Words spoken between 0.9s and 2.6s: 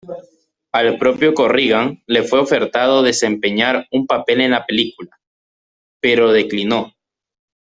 propio Corrigan le fue